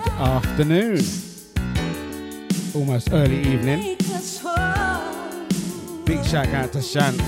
[0.00, 1.00] afternoon,
[2.74, 3.96] almost early evening.
[6.04, 7.20] Big shout out to Shant.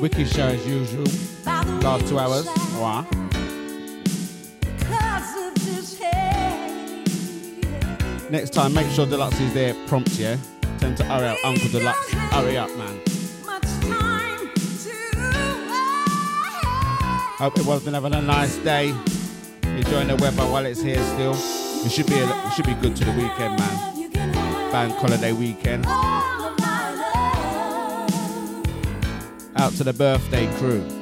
[0.00, 1.04] Wicked show as usual.
[1.44, 2.46] Last two hours.
[2.74, 3.06] Wow.
[8.28, 10.36] Next time, make sure Deluxe is there prompt, yeah?
[10.78, 12.12] Tell to hurry up, Uncle Deluxe.
[12.12, 13.00] Hurry up, man.
[17.38, 18.94] Hope everyone's been having a nice day
[19.76, 21.34] enjoying the weather while it's here still.
[21.84, 24.70] It should be a, it should be good to the weekend, man.
[24.72, 25.86] Bank holiday weekend.
[29.56, 30.95] Out to the birthday crew.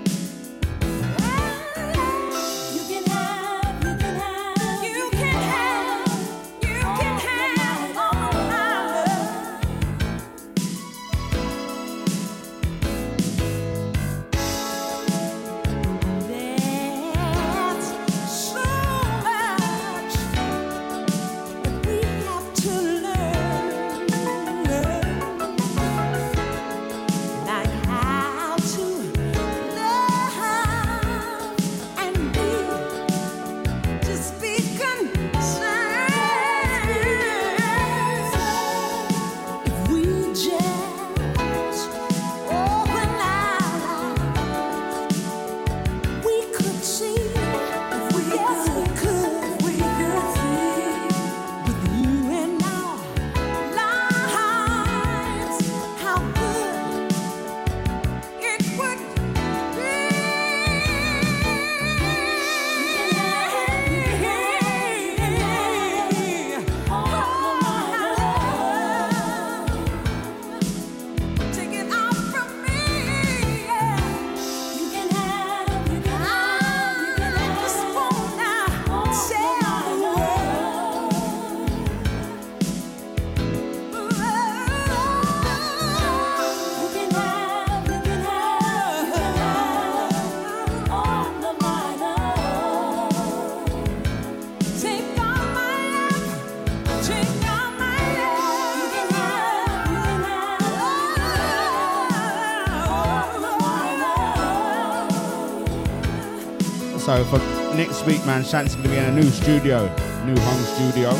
[108.07, 109.87] Week, man, Shant's gonna be in a new studio,
[110.27, 111.11] new home studio.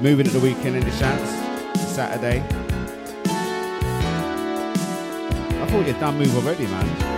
[0.00, 2.42] Moving at the weekend in the Shants, Saturday.
[5.60, 7.17] I thought you'd done move already, man.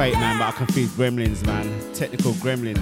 [0.00, 1.66] Fate, man, but I can feed gremlins, man.
[1.92, 2.78] Technical gremlins.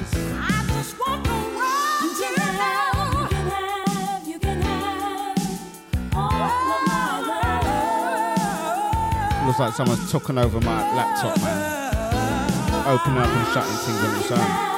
[9.45, 12.87] Looks like someone's talking over my laptop, man.
[12.87, 14.78] Opening up and shutting things on its own.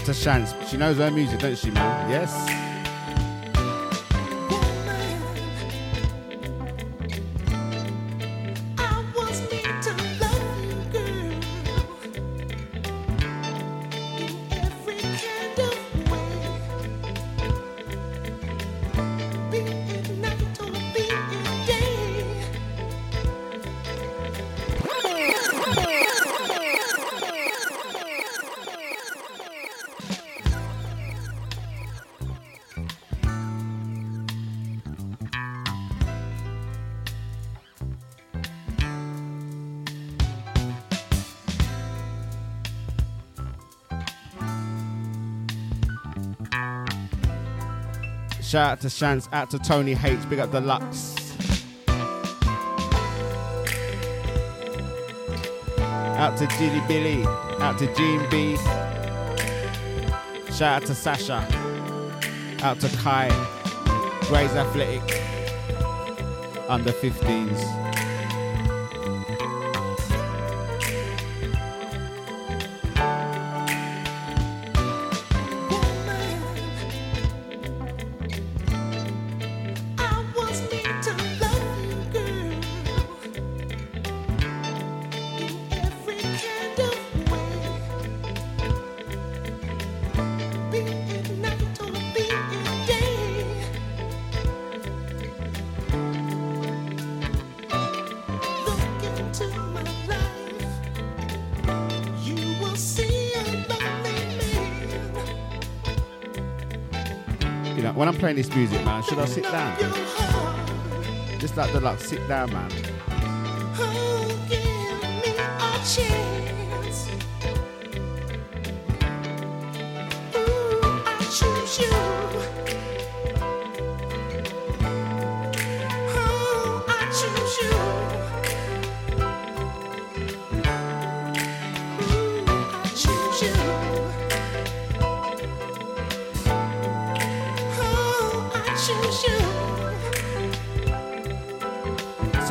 [0.00, 0.66] Out to Shance.
[0.66, 2.10] She knows her music, don't she, man?
[2.10, 2.69] Yes.
[48.50, 51.14] Shout out to Shance, out to Tony H, big up the Lux.
[55.78, 57.24] Out to Gilly Billy,
[57.60, 58.56] out to Gene B.
[60.52, 61.46] Shout out to Sasha,
[62.64, 63.28] out to Kai,
[64.22, 65.00] Grays Athletic,
[66.68, 67.89] under 15s.
[108.34, 109.76] Playing this music, man, should I sit down?
[111.40, 112.70] Just like the luck, sit down, man.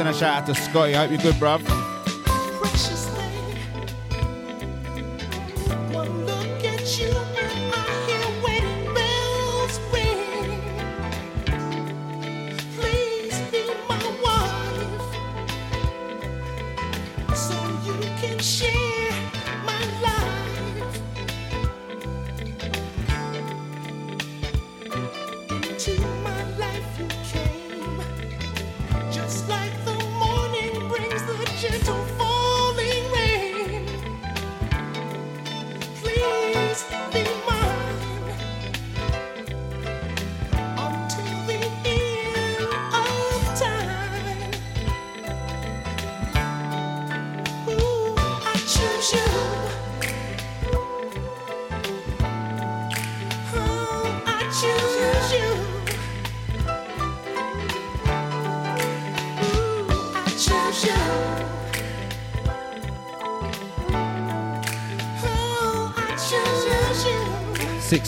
[0.07, 0.96] Shout out to Scotty.
[0.96, 1.88] I hope you're good, bruv.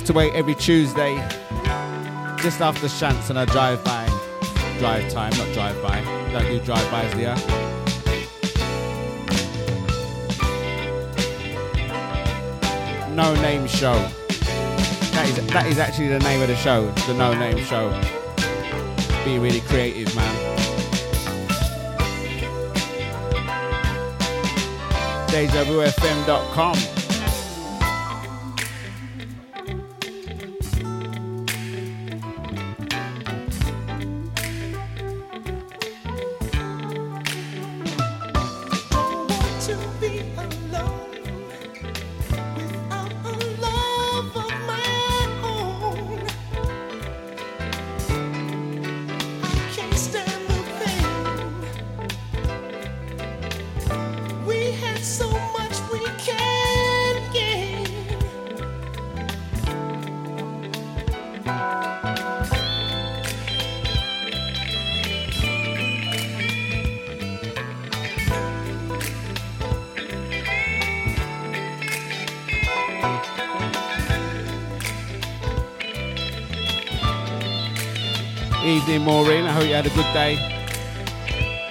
[0.05, 1.15] To wait every Tuesday,
[2.41, 4.05] just after Shance and I drive by.
[4.79, 6.01] Drive time, not drive by.
[6.31, 7.35] Don't do drive bys, dear.
[13.13, 13.93] No Name Show.
[15.11, 17.91] That is, that is actually the name of the show, the No Name Show.
[19.25, 20.51] Be really creative, man.
[25.27, 27.00] DejaVuFM.com.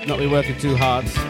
[0.06, 1.29] Not be working too hard.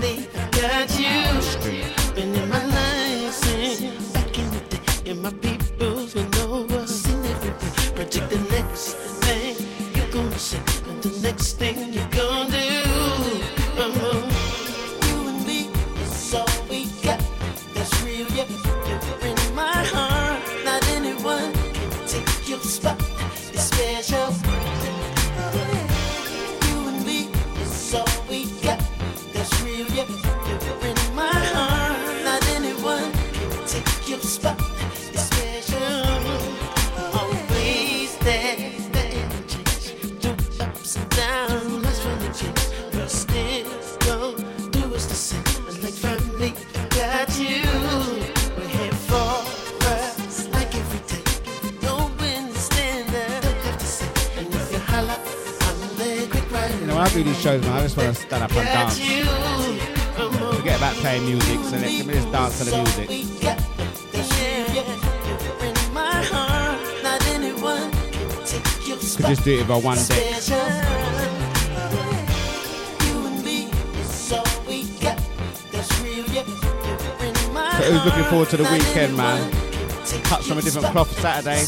[61.11, 63.07] Playing music, so let me just dance to the music.
[69.17, 70.31] Could just do it over one day.
[70.39, 70.55] So
[77.83, 79.51] who's looking forward to the weekend, man?
[80.23, 81.65] Touch from a different cloth Saturday.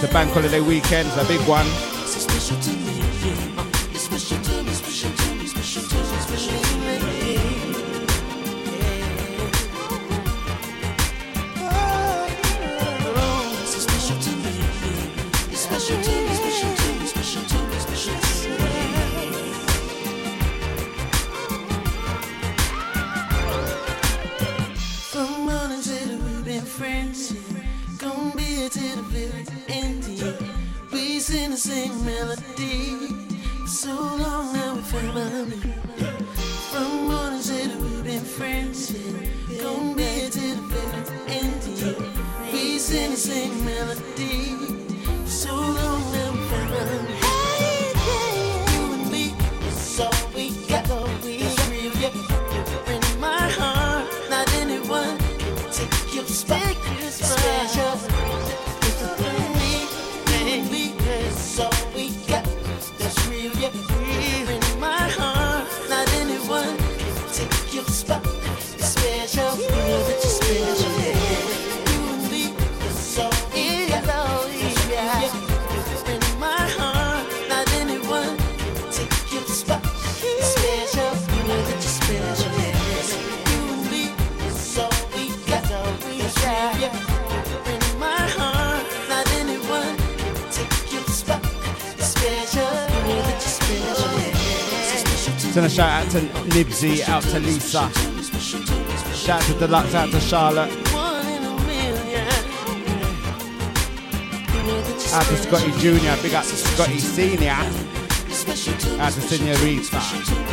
[0.00, 1.66] The bank holiday weekend, it's a big one.
[96.80, 97.90] Nibsy, out to Lisa.
[99.14, 100.70] Shout out to Deluxe, out to Charlotte.
[105.12, 107.50] Out to Scotty Jr., big up to Scotty Senior.
[107.50, 110.49] Out to Senorita.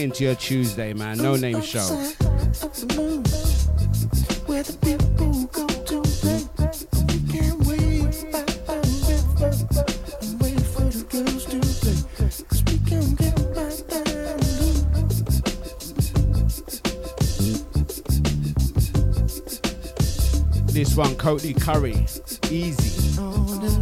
[0.00, 1.18] Into your Tuesday, man.
[1.18, 1.86] No name show.
[20.72, 22.06] This one, Cody Curry,
[22.50, 23.79] easy.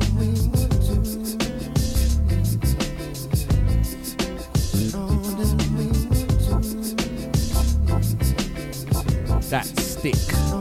[10.12, 10.57] Stick.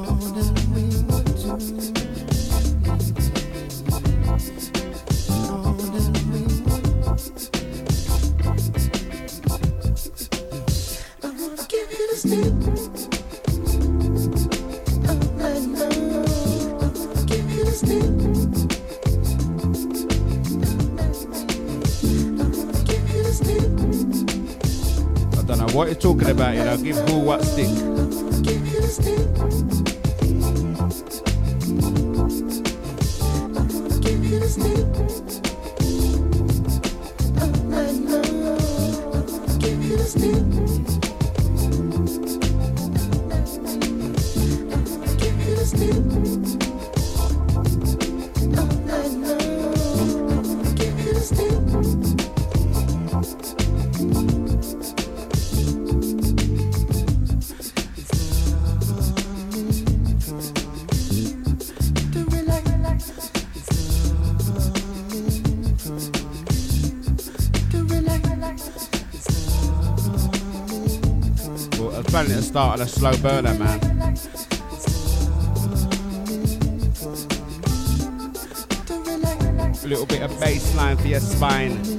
[72.58, 73.80] Start on a slow burner, man.
[79.84, 81.97] A little bit of bass line for your spine.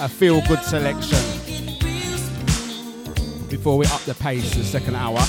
[0.00, 1.18] A, feel good selection
[3.48, 5.20] before we up the pace the second hour.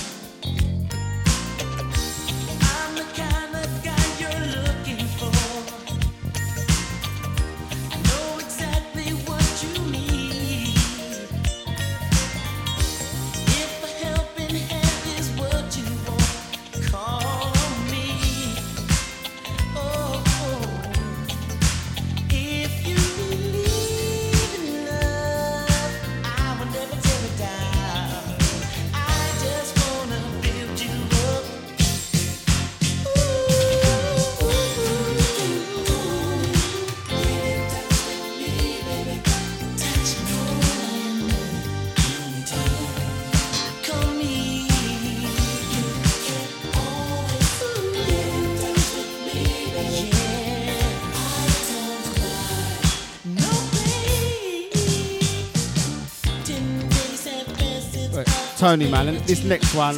[58.61, 59.07] Tony, man.
[59.07, 59.97] And this next one,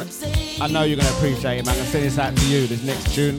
[0.58, 1.74] I know you're going to appreciate it, man.
[1.74, 3.38] I'm gonna send this out to you, this next tune.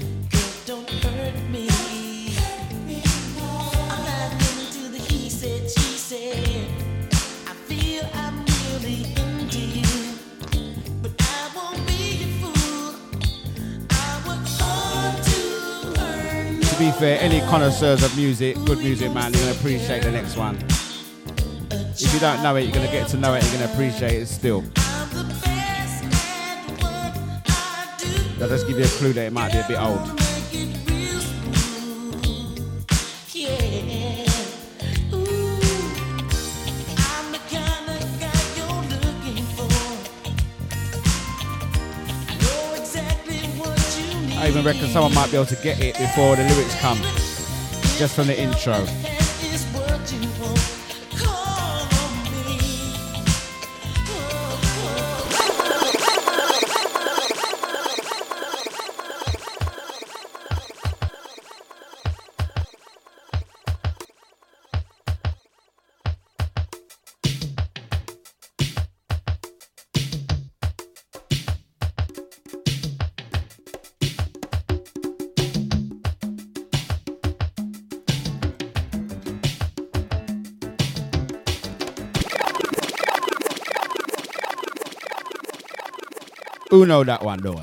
[16.61, 20.11] To be fair, any connoisseurs of music, good music, man, you're going to appreciate the
[20.11, 20.55] next one.
[21.97, 23.73] If you don't know it, you're going to get to know it, you're going to
[23.73, 24.63] appreciate it still.
[28.55, 29.99] Does give you a clue that it might be a bit old.
[44.37, 46.97] I even reckon someone might be able to get it before the lyrics come,
[47.97, 48.85] just from the intro.
[86.75, 87.61] Who know that one though?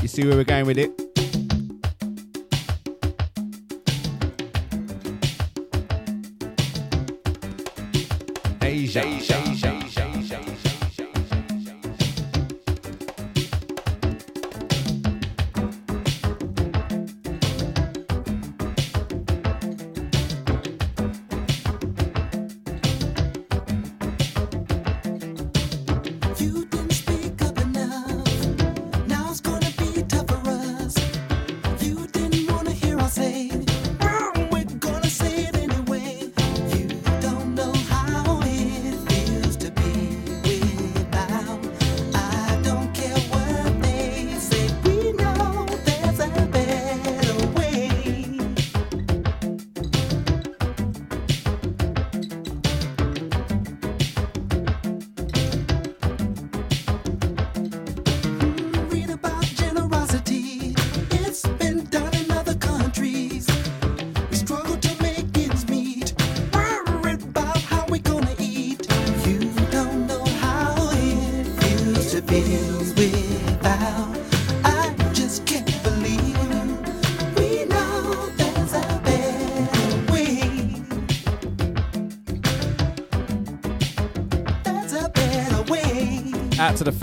[0.00, 1.03] You see where we're going with it?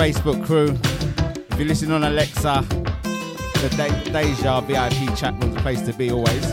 [0.01, 0.75] Facebook crew.
[1.51, 6.09] If you're listening on Alexa, the De- Deja VIP chat room's a place to be
[6.09, 6.43] always.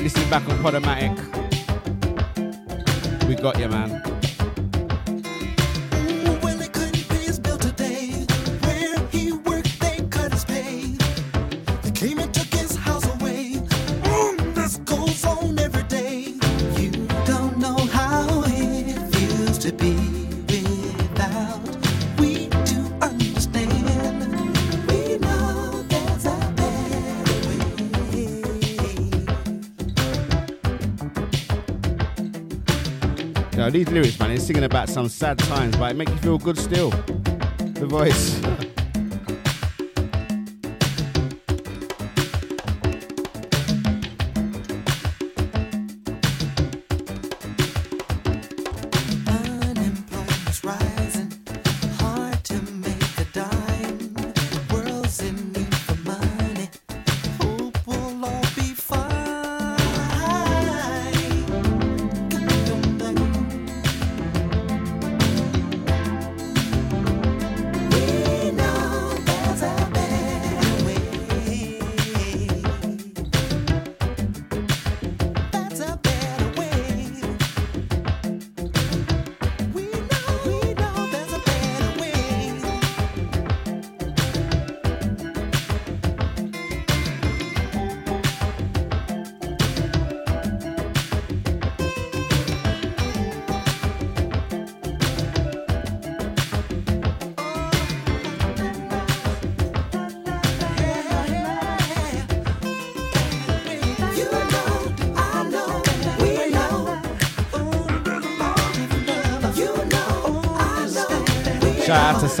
[0.00, 1.14] Listen back on Podomatic.
[3.28, 3.99] We got you, man.
[33.84, 36.58] These lyrics, man, he's singing about some sad times, but it makes you feel good
[36.58, 36.90] still.
[36.90, 38.38] The voice.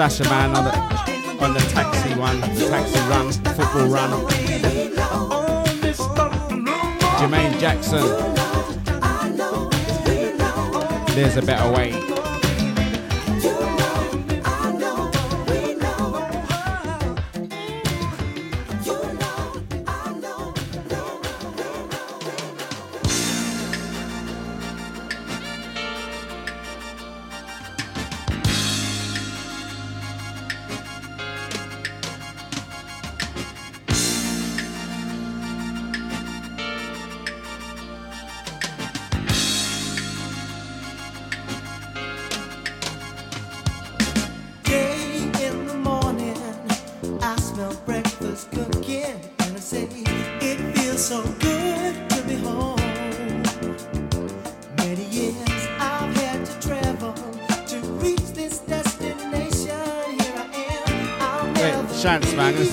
[0.00, 4.10] Sasha man on the on the taxi one, the taxi run, football run.
[7.18, 8.00] Jermaine Jackson.
[11.14, 12.09] There's a better way.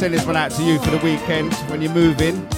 [0.07, 2.56] Send this one out to you for the weekend when you're moving.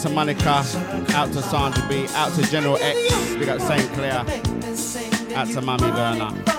[0.00, 0.64] Out to Monica,
[1.14, 3.92] out to Sandra B, out to General X, big up St.
[3.92, 4.24] Clair,
[5.36, 6.49] out to Mummy Verna.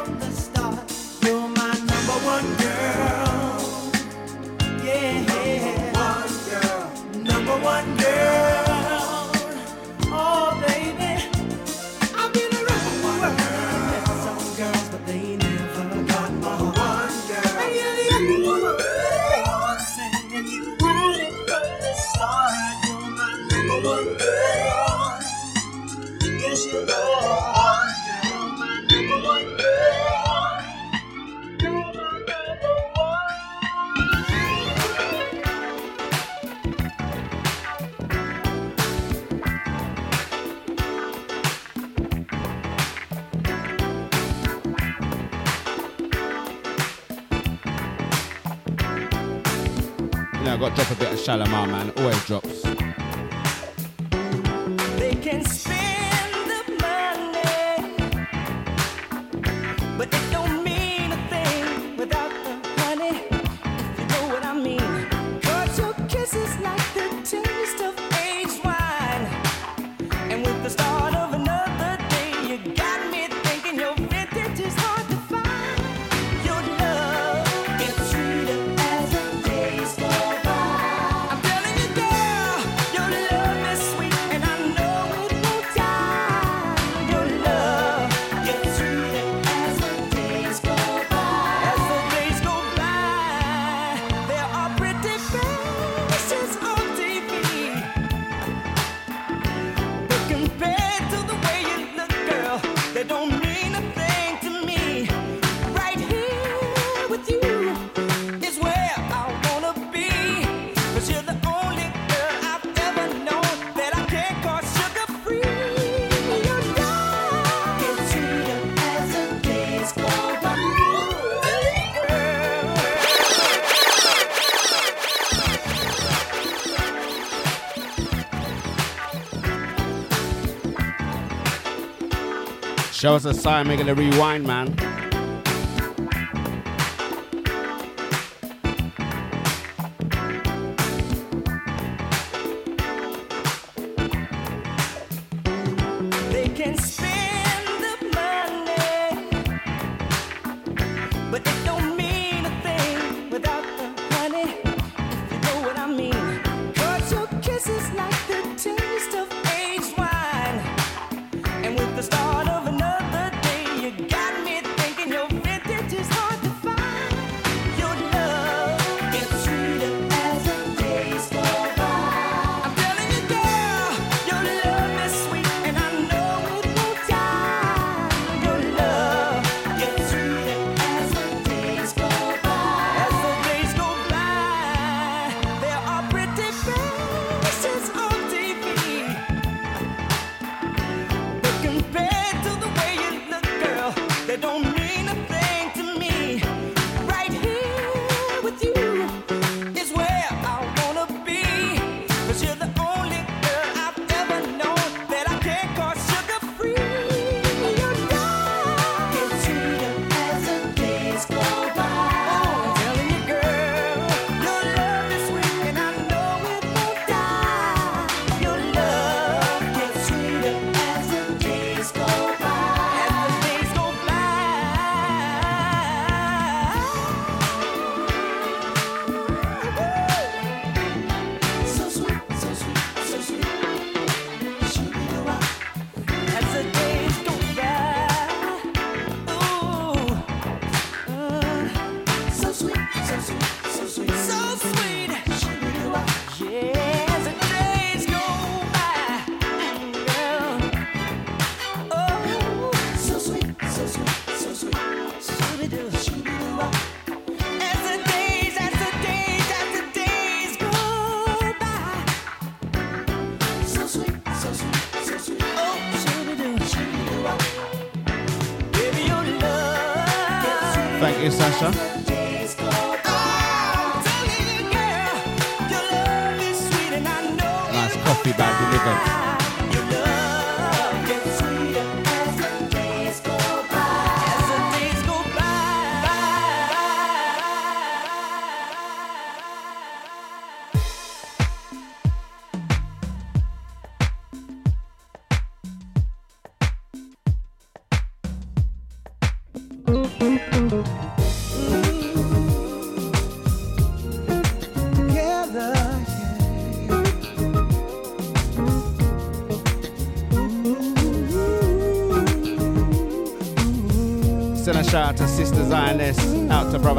[133.02, 134.91] Show us a sign, make it a rewind, man.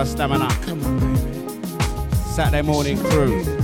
[0.05, 0.51] Stamina.
[2.35, 3.62] Saturday morning crew.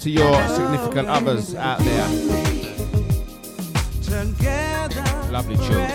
[0.00, 2.08] To your significant others out there.
[5.30, 5.88] Lovely tune.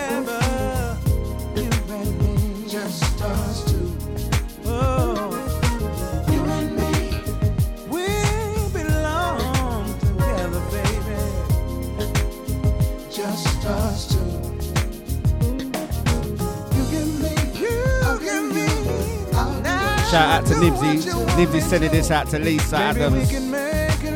[20.13, 21.01] Shout out to Nibsy.
[21.35, 23.52] Nibsy sending this out to Lisa Adams.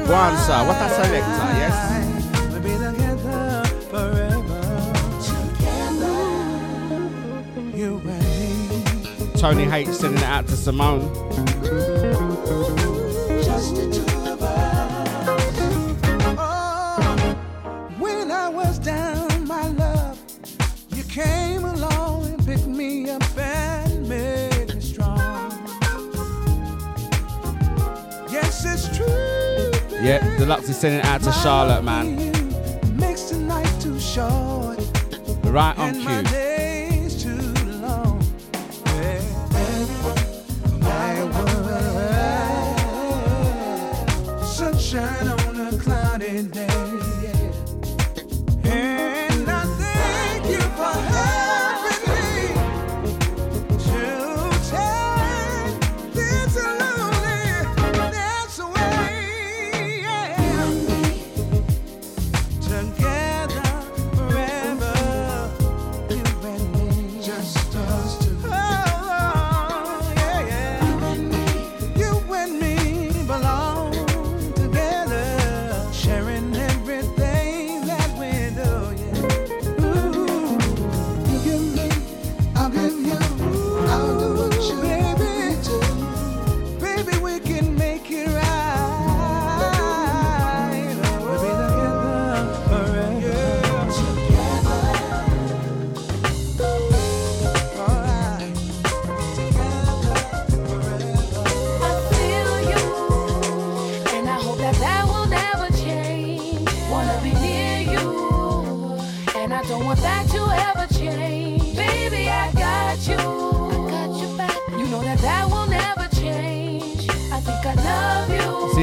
[0.08, 0.14] Sir,
[0.66, 1.76] what that selector, yes?
[9.38, 11.27] Tony H sending it out to Simone.
[30.48, 32.16] Deluxe is sending it out to Charlotte, man.
[35.44, 36.47] Right on cue.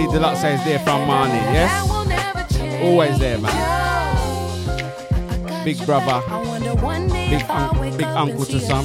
[0.03, 1.71] Deluxe says there from Marnie, yes?
[2.83, 3.53] Always there, man.
[5.65, 6.21] Big brother,
[7.31, 8.85] big, un- big uncle to some.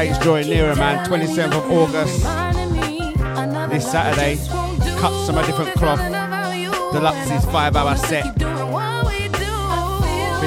[0.00, 1.04] Date's drawing nearer, man.
[1.04, 2.22] 27th of August.
[3.70, 4.36] This Saturday.
[4.98, 6.00] Cut some a different cloth.
[6.90, 8.34] Deluxe's five hour set.
[8.38, 8.48] Been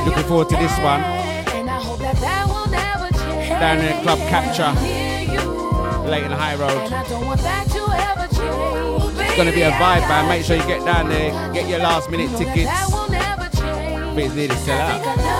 [0.05, 1.01] looking forward to this one.
[3.61, 4.73] Down in the Club Capture.
[6.09, 6.91] Leyton the High Road.
[9.21, 10.27] It's gonna be a vibe, man.
[10.29, 12.71] Make sure you get down there, get your last minute tickets.
[12.89, 15.32] But it's nearly sell out.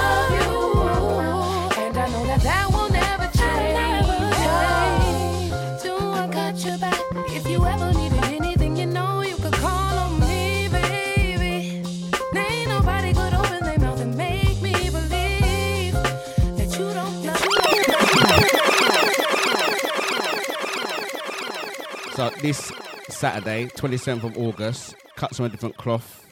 [22.44, 22.74] This
[23.08, 26.26] Saturday, 27th of August, cuts from a different cloth.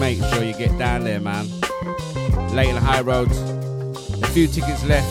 [0.00, 1.46] Make sure you get down there, man.
[2.56, 3.30] Leyton High Road.
[3.30, 5.06] A few tickets left.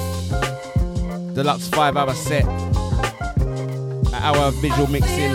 [1.33, 2.43] Deluxe five hour set.
[2.43, 5.33] An hour visual mixing.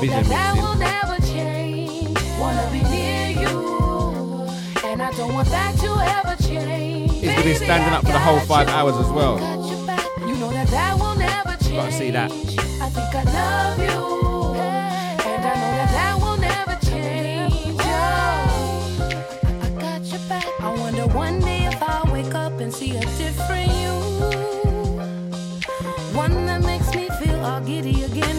[0.00, 0.56] Vision mixing.
[7.20, 9.65] He's gonna be standing up for the whole five hours as well
[10.70, 11.76] that will never change.
[11.76, 12.30] Gotta see that.
[12.30, 13.86] I think I love you,
[15.30, 17.80] and I know that that will never change.
[17.80, 17.86] Oh,
[19.62, 20.46] I got your back.
[20.60, 23.94] I wonder one day if I'll wake up and see a different you,
[26.14, 28.35] one that makes me feel all giddy again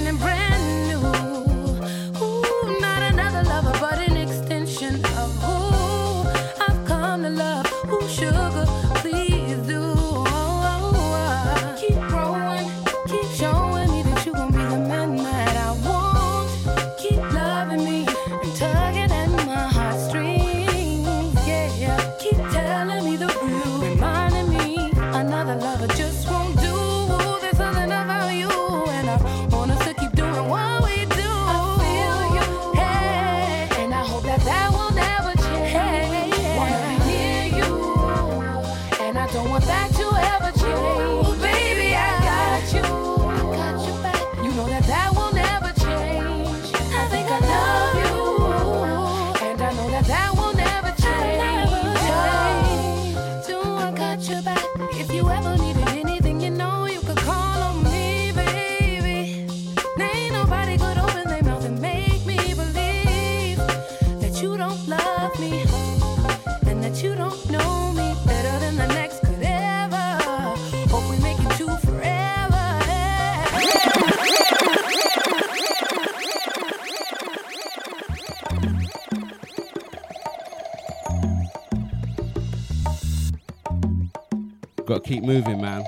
[85.07, 85.85] keep moving, man.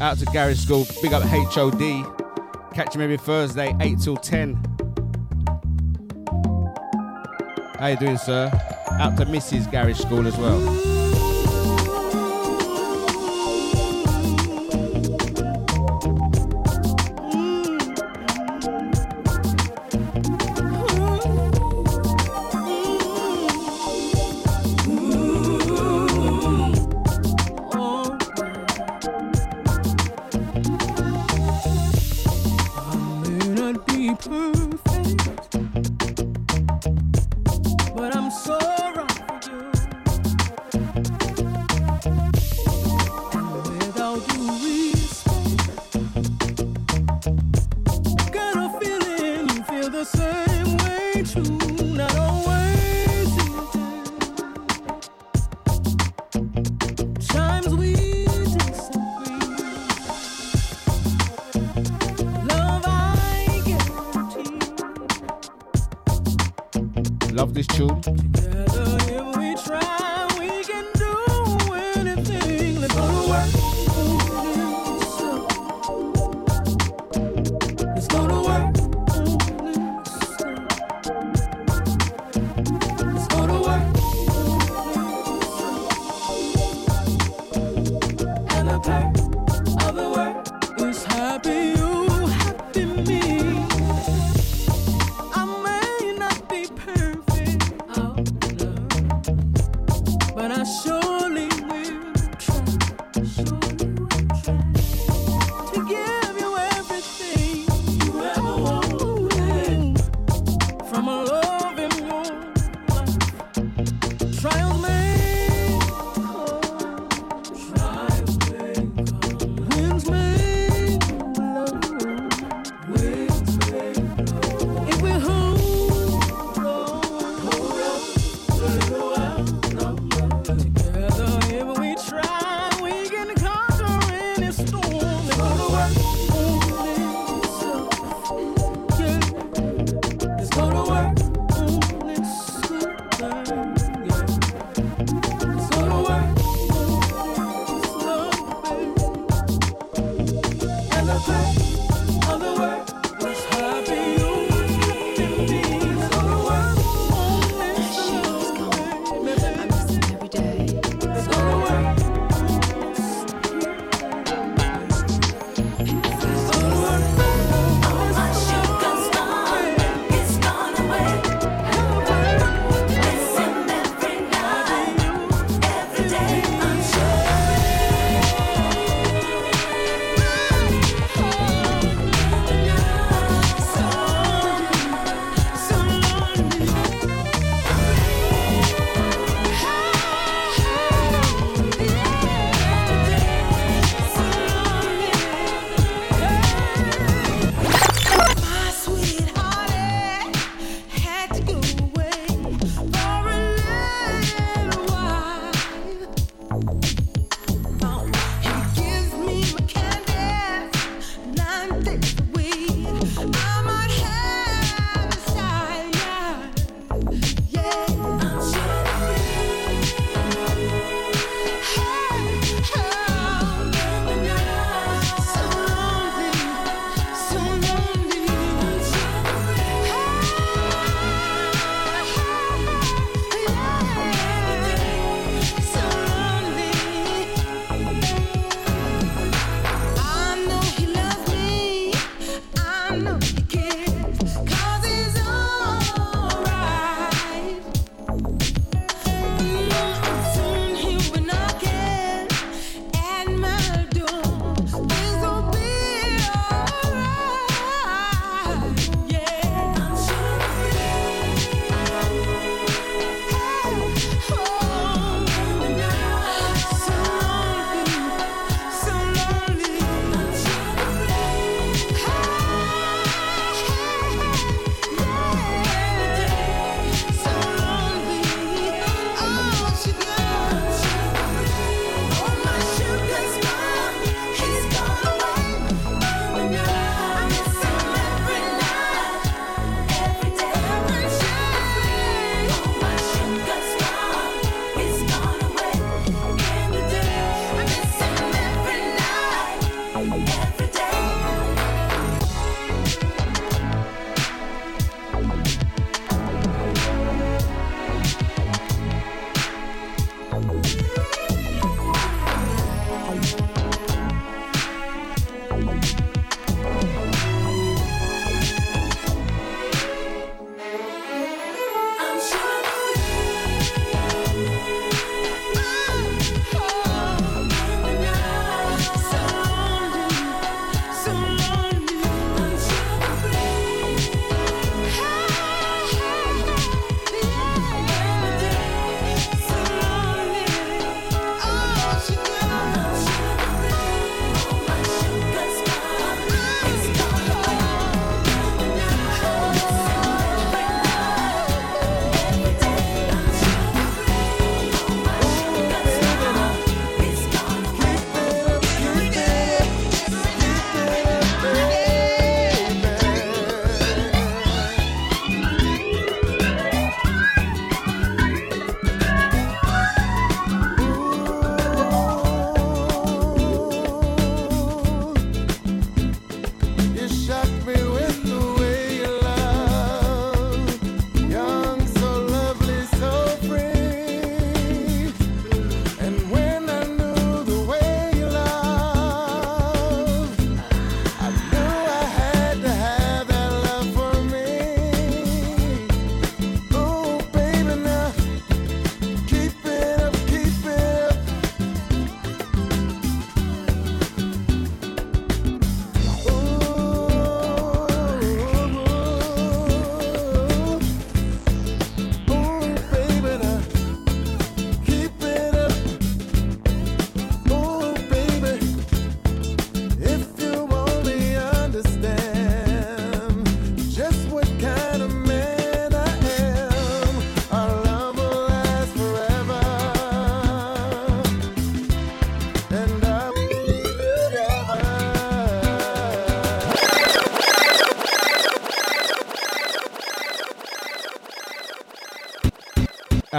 [0.00, 2.06] Out to Garage School, big up HOD.
[2.74, 4.54] Catch him every Thursday, 8 till 10.
[7.78, 8.50] How you doing, sir?
[8.92, 9.70] Out to Mrs.
[9.70, 10.87] Garage School as well.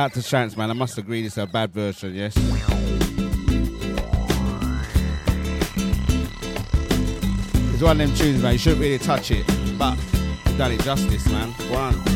[0.09, 0.71] Out to Chance, man.
[0.71, 2.35] I must agree, this is a bad version, yes.
[7.71, 8.53] It's one of them tunes, man.
[8.53, 9.45] You shouldn't really touch it,
[9.77, 9.95] but
[10.47, 11.49] you've done it justice, man.
[11.69, 12.08] One.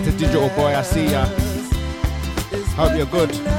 [0.00, 1.24] Out to Digital Boy, I see ya.
[2.76, 3.49] Hope you're good.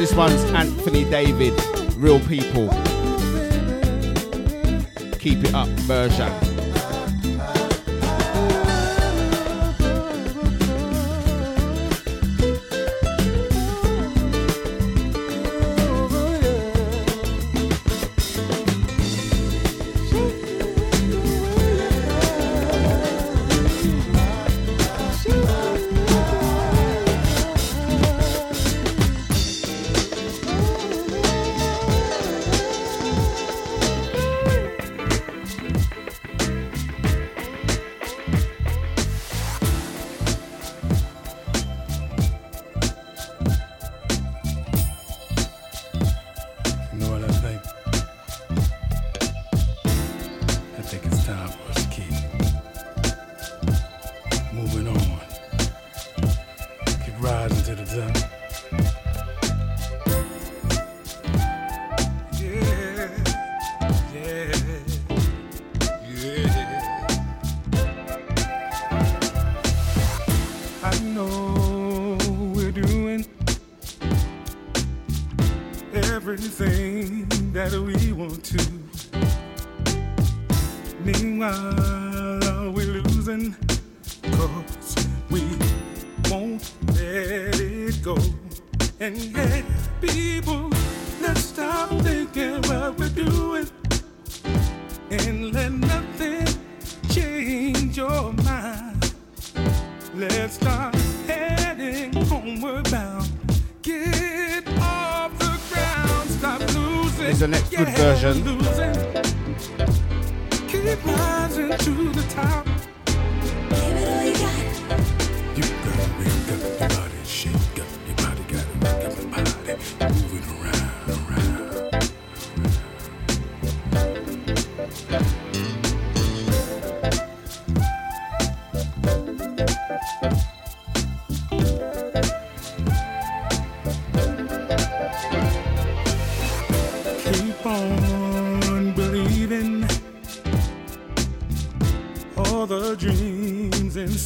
[0.00, 1.52] This one's Anthony David,
[1.96, 2.70] Real People.
[5.18, 6.39] Keep it up version.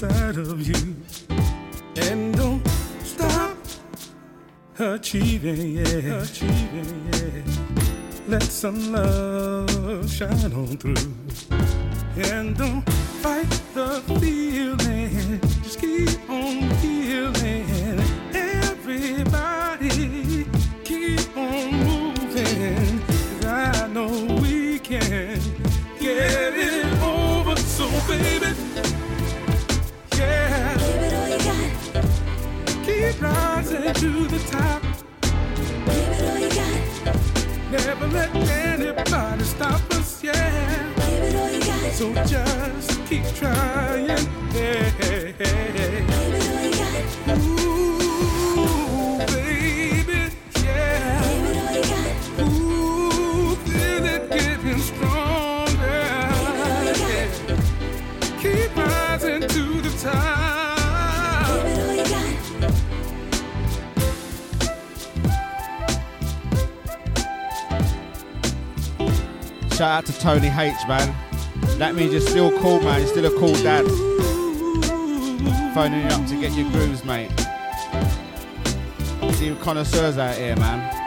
[0.02, 0.96] inside of you.
[1.96, 2.66] And don't
[3.04, 3.56] stop
[4.76, 6.22] achieving, yeah.
[6.22, 7.42] Achieving, yeah.
[8.26, 11.14] Let some love shine on through.
[12.16, 12.83] And don't
[70.34, 71.14] Tony H, man.
[71.78, 72.98] That means you're still cool, man.
[72.98, 73.84] You're still a cool dad.
[75.72, 77.30] Phoning you up to get your grooves, mate.
[79.34, 81.03] See you connoisseurs out here, man.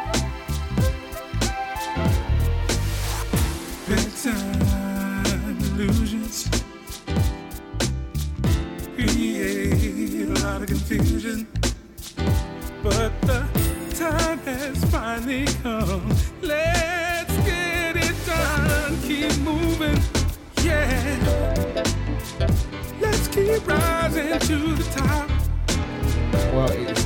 [26.57, 27.03] Well, it's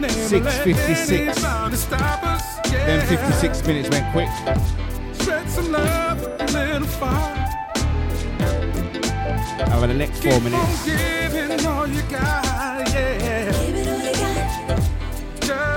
[0.00, 1.36] 6.56.
[2.72, 4.28] Then 56 minutes went quick.
[9.72, 10.86] Over the next four minutes.
[12.10, 13.52] Got, yeah.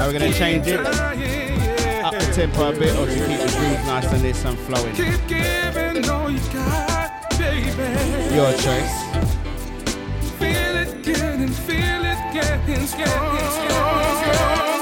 [0.01, 0.79] Are we going to change it?
[0.79, 4.95] Up the tempo a bit or just keep the groove nice and this and flowing?
[5.27, 5.75] Got,
[8.33, 9.04] Your choice.
[12.41, 14.74] scared, getting scared, getting scared.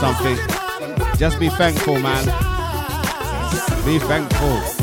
[0.00, 0.38] something.
[1.18, 2.24] Just be thankful, man.
[3.84, 4.79] Be thankful.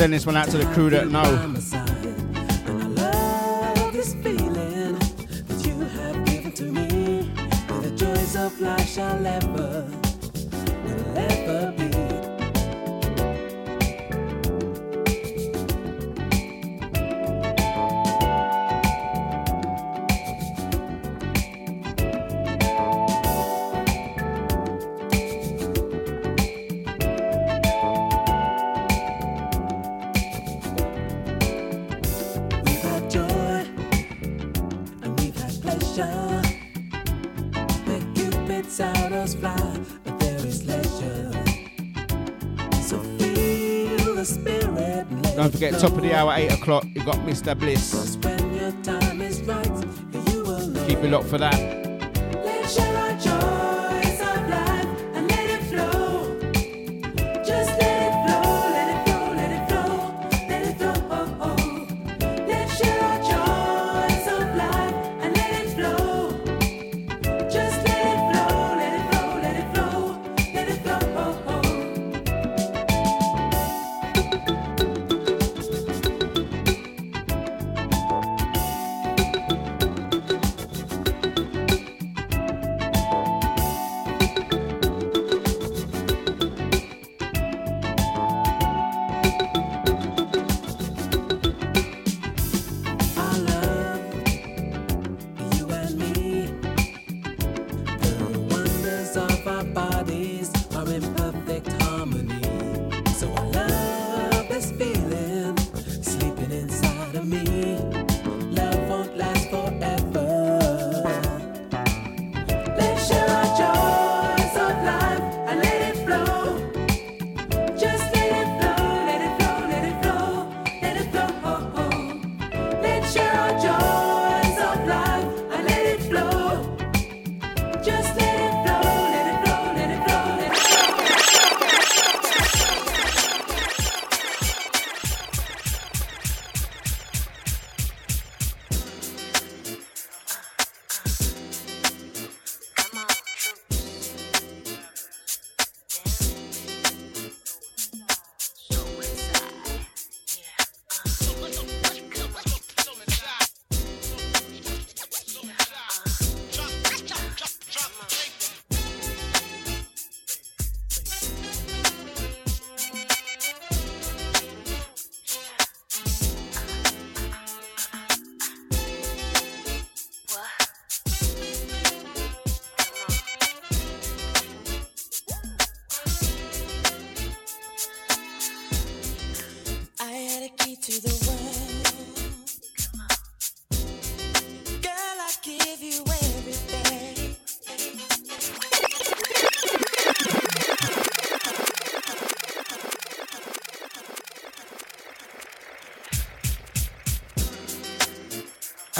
[0.00, 1.20] Send this one out to the crew that know.
[45.80, 47.58] Top of the hour, 8 o'clock, you got Mr.
[47.58, 48.16] Bliss.
[50.86, 51.79] Keep it locked for that.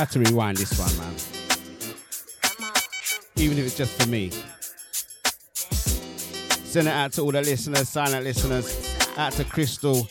[0.01, 1.15] I to rewind this one, man.
[3.37, 4.31] Even if it's just for me.
[6.65, 8.97] Send it out to all the listeners, silent listeners.
[9.19, 10.09] Out to Crystal.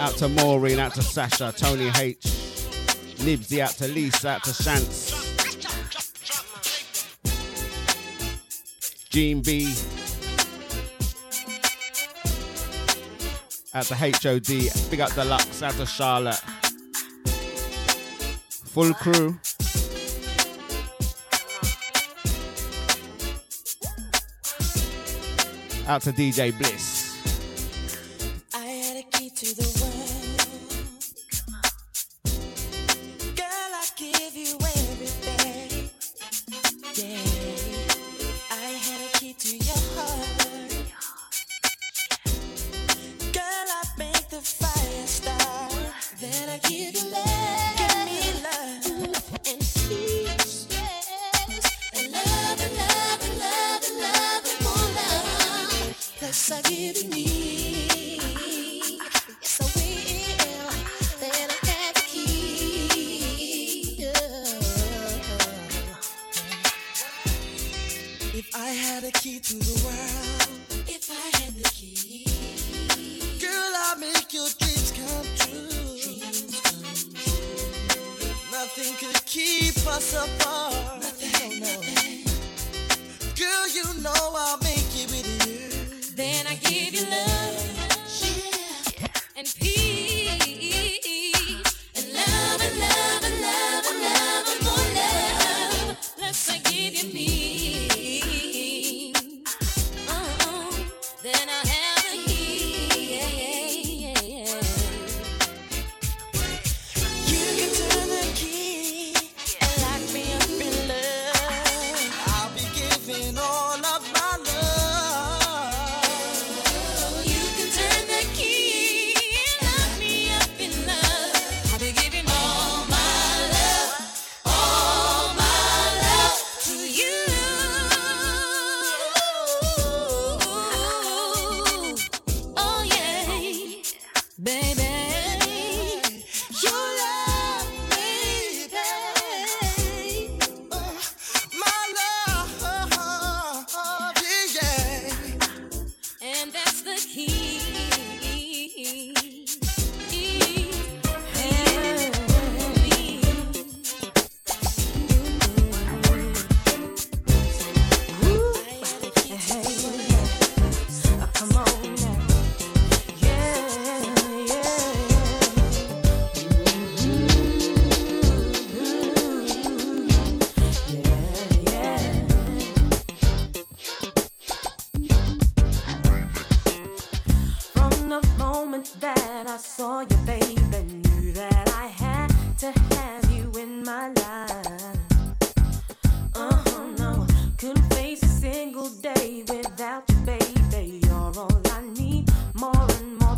[0.00, 0.78] Out to Maureen.
[0.78, 1.52] Out to Sasha.
[1.54, 2.22] Tony H.
[3.18, 3.60] Nibsy.
[3.60, 4.30] Out to Lisa.
[4.30, 5.12] Out to Shantz.
[9.10, 9.70] Gene B.
[13.74, 14.90] Out to HOD.
[14.90, 15.62] Big up Deluxe.
[15.62, 16.37] Out to Charlotte
[18.78, 19.36] full crew.
[25.88, 26.97] Out to DJ Bliss.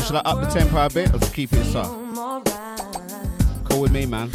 [0.00, 1.90] should I up the tempo a bit or just keep it soft?
[3.68, 4.30] Cool with me, man.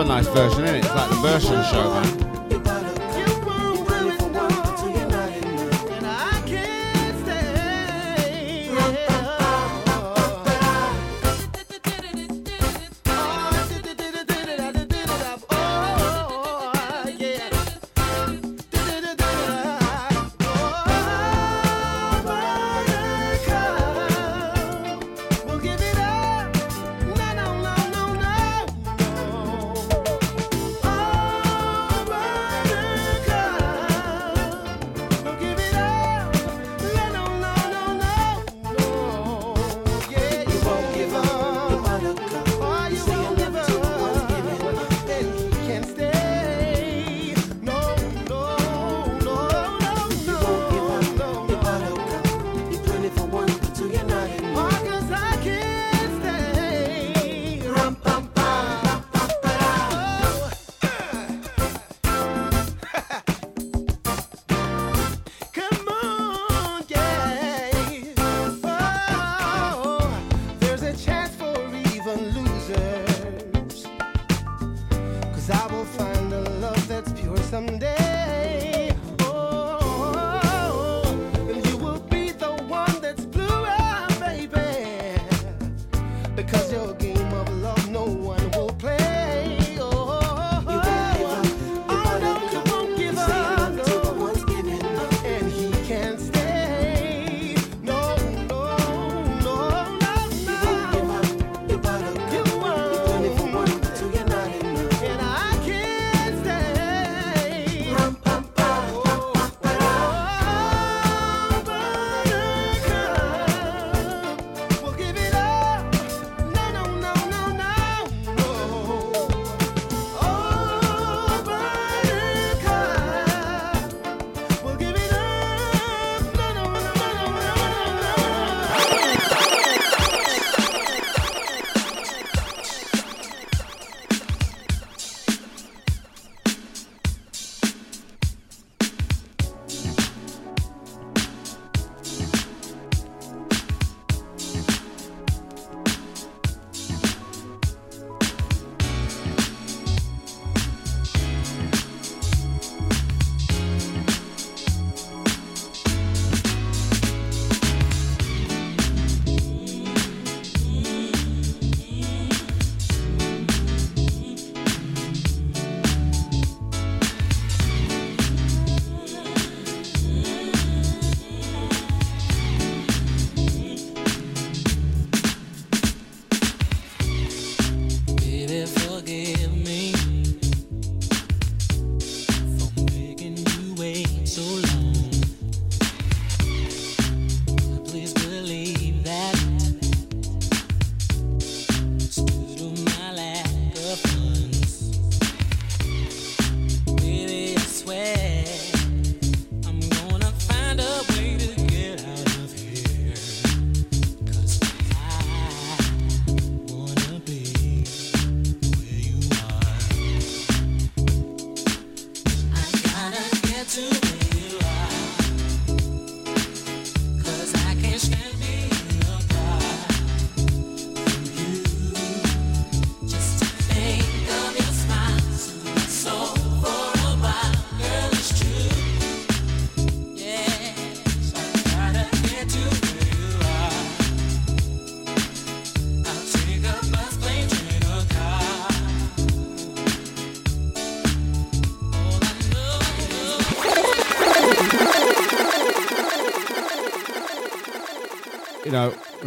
[0.00, 0.84] Another nice version, isn't it?
[0.84, 2.19] It's like the version show, man.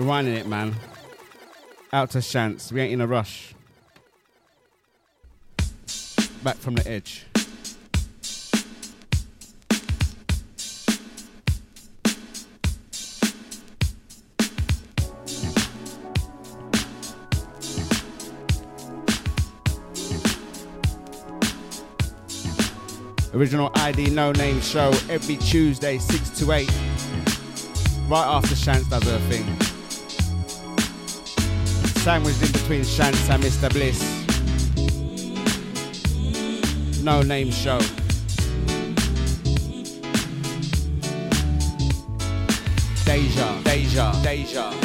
[0.04, 0.76] Know, rewinding it, man.
[1.92, 2.72] Out to Shants.
[2.72, 3.54] We ain't in a rush.
[6.44, 7.26] Back from the edge.
[23.34, 26.70] Original ID No Name show every Tuesday, 6 to 8.
[28.08, 29.73] Right after Shants does her thing.
[32.04, 33.70] Sandwiched in between Shants and Mr.
[33.72, 34.02] Bliss.
[37.02, 37.80] No Name show.
[43.06, 44.83] Deja, Deja, Deja, Deja, Deja.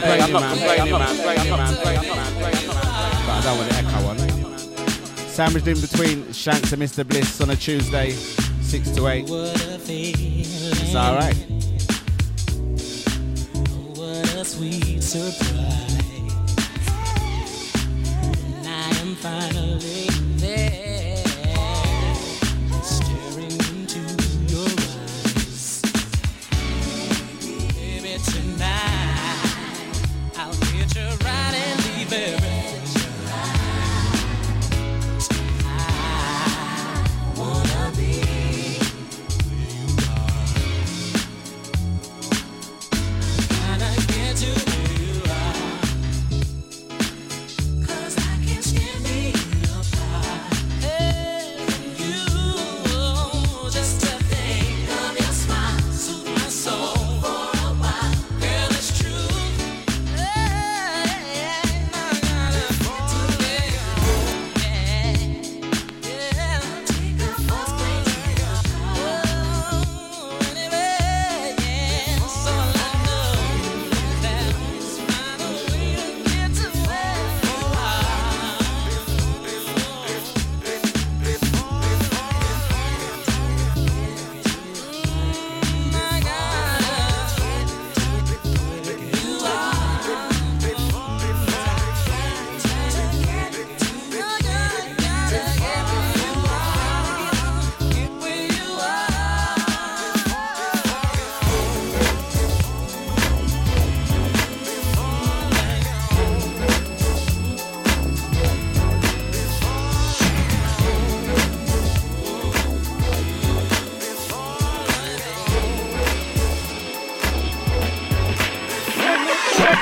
[0.00, 0.56] Complaining, I'm not man.
[0.56, 1.74] Complaining, man.
[3.26, 4.18] But I don't want to echo one.
[5.28, 7.06] Sandwiched in between Shants and Mr.
[7.06, 9.24] Bliss on a Tuesday, 6 to 8.
[9.28, 11.36] It's alright.
[13.96, 15.39] What a sweet surprise.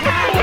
[0.04, 0.28] Yeah.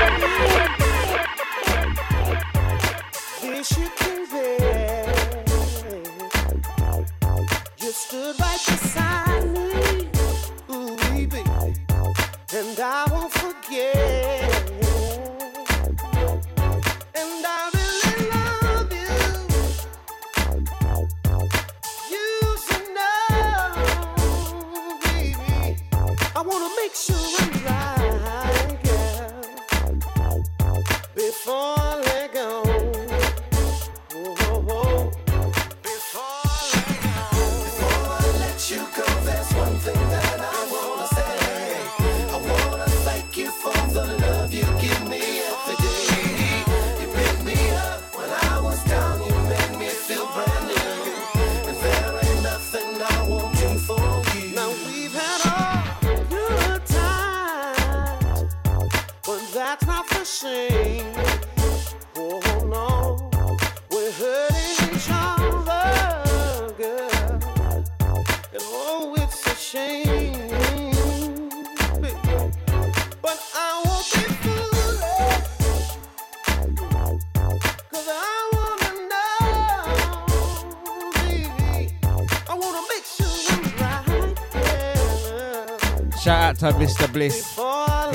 [86.86, 87.12] Mr.
[87.12, 87.58] Bliss.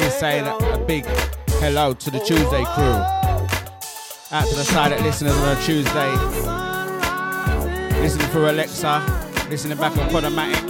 [0.01, 1.05] He's saying a big
[1.59, 2.99] hello to the Tuesday crew.
[4.31, 6.11] Out to the silent listeners on a Tuesday.
[7.99, 9.03] Listening through Alexa,
[9.49, 10.63] listening back on Podomatic,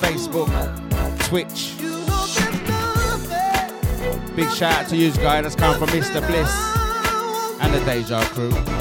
[0.00, 0.48] Facebook,
[1.28, 1.74] Twitch.
[4.34, 6.26] Big shout out to you guys that's come from Mr.
[6.26, 6.50] Bliss
[7.60, 8.73] and the Deja crew.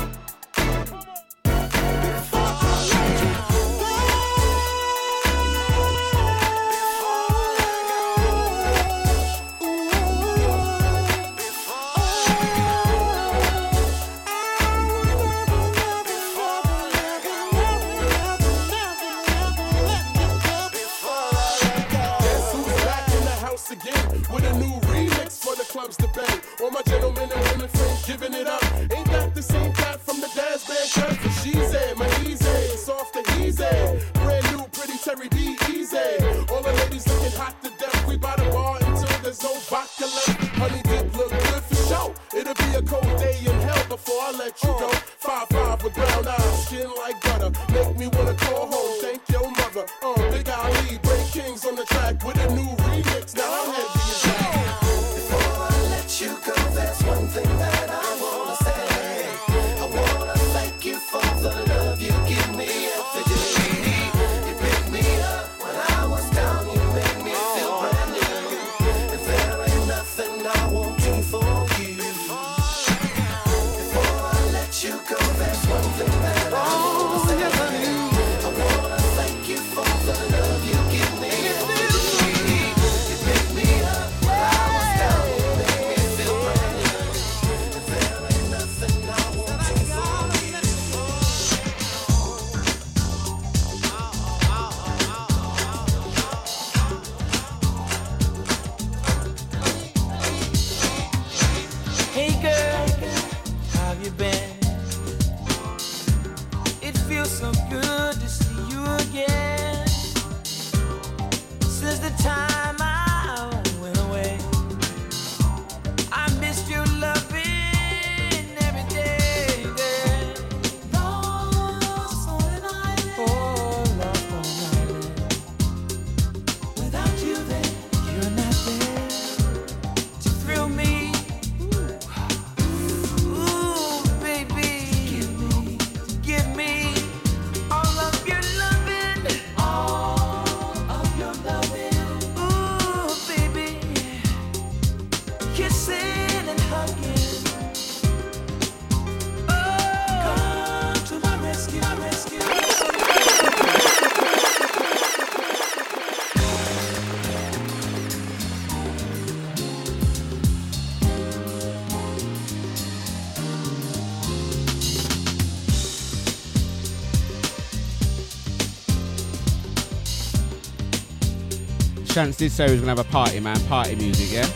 [172.14, 173.60] Chance did say he was gonna have a party, man.
[173.62, 174.48] Party music, yeah?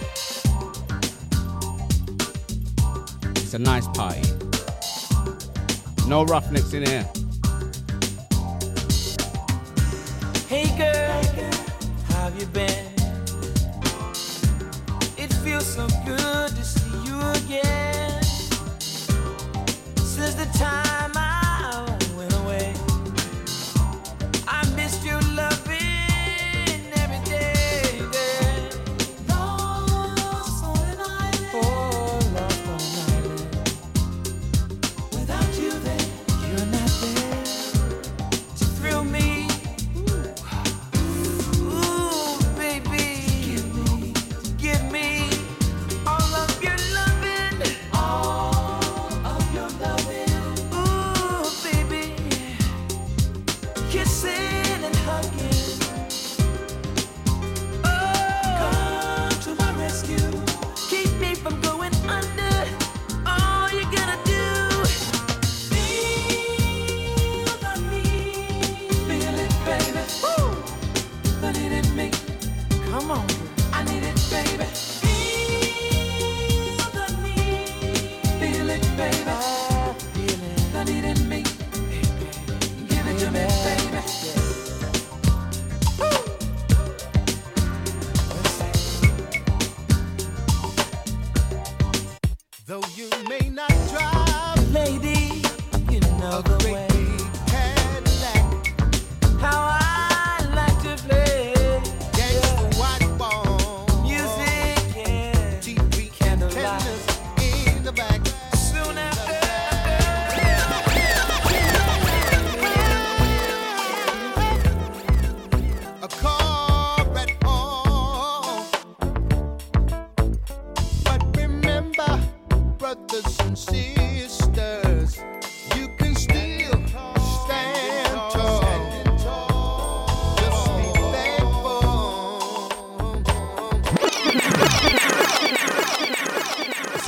[3.32, 4.22] It's a nice party.
[6.08, 7.10] No roughnecks in here.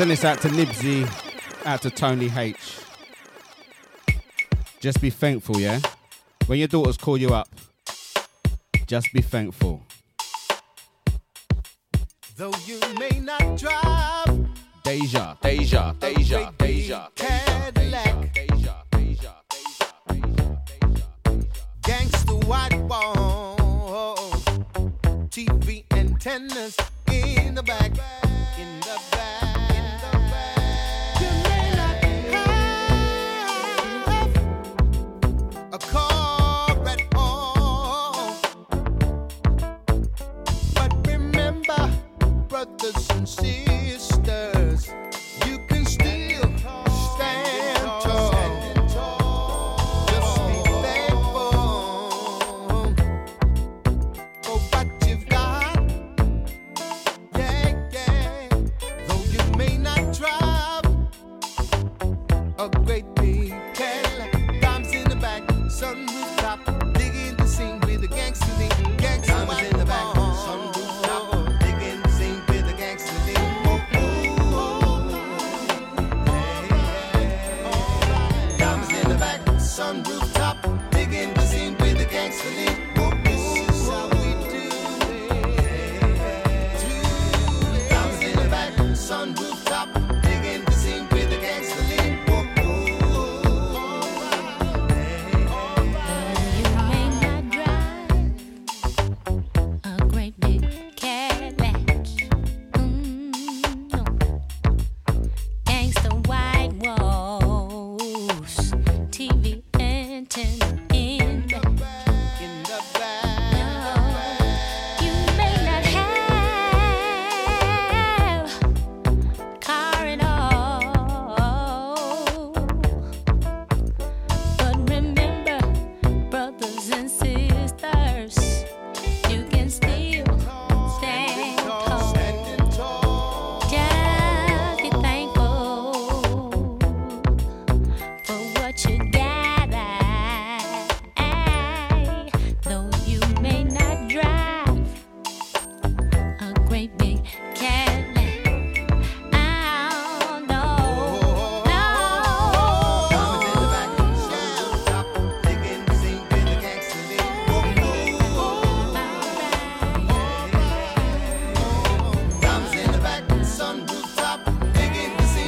[0.10, 1.08] This out to Nibsy,
[1.66, 2.80] out to Tony H.
[4.80, 5.80] Just be thankful, yeah?
[6.48, 7.48] When your daughters call you up,
[8.88, 9.84] just be thankful.
[12.36, 14.48] Though you may not drive
[14.84, 15.94] Deja, Deja, Deja,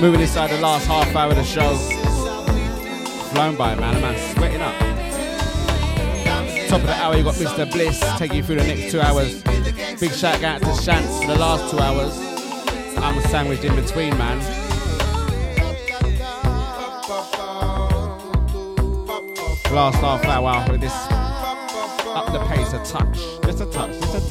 [0.01, 1.75] Moving inside the last half hour of the show.
[3.35, 3.95] Flown by, man.
[3.95, 4.75] A man sweating up.
[6.67, 7.71] Top of the hour, you got Mr.
[7.71, 9.43] Bliss taking you through the next two hours.
[9.99, 12.17] Big shout out to Shants for the last two hours.
[12.97, 14.39] I'm sandwiched in between, man.
[19.71, 20.93] Last half hour with this
[22.09, 23.19] up the pace a touch.
[23.45, 24.30] Just a touch, just a touch.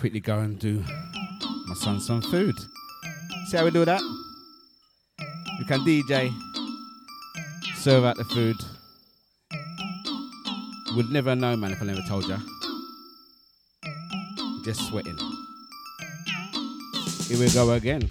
[0.00, 0.82] Quickly go and do
[1.66, 2.54] my son some food.
[3.48, 4.00] See how we do that?
[5.58, 6.32] You can DJ,
[7.76, 8.56] serve out the food.
[10.96, 12.38] Would never know, man, if I never told you.
[14.64, 15.18] Just sweating.
[17.28, 18.08] Here we go again.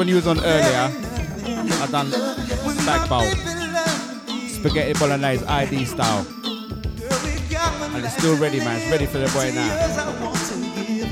[0.00, 0.90] When you was on earlier,
[1.44, 3.20] I done stag bowl,
[4.48, 8.80] spaghetti bolognese ID style, and it's still ready, man.
[8.80, 9.68] It's ready for the boy now.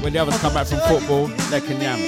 [0.03, 1.99] When the others come back from football, they can yam.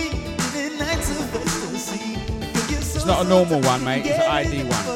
[2.71, 4.07] It's not a normal one, mate.
[4.07, 4.87] It's an ID one,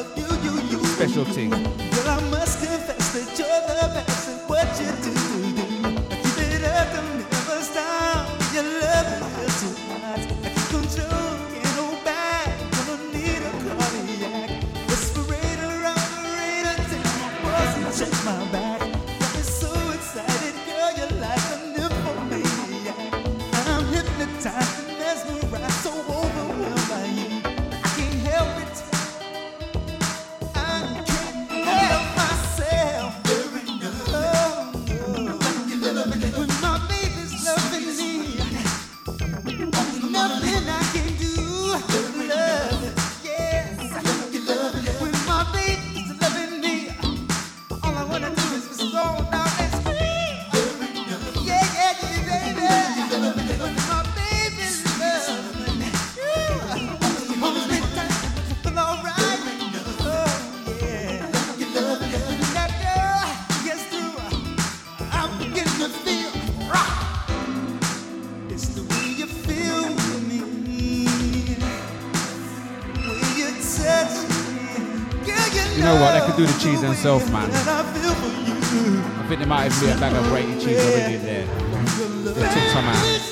[76.07, 76.45] specialty.
[76.63, 77.49] cheese themselves, man.
[77.51, 81.45] I think there might even be a bag of grated cheese already in there.
[81.45, 83.31] They took some out.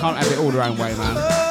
[0.00, 1.45] Can't have it all their own way, man.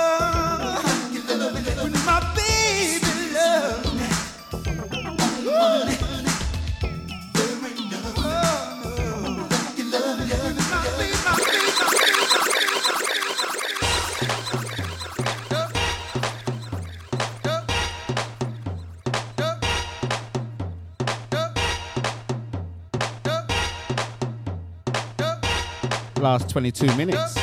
[26.36, 27.38] Last 22 minutes.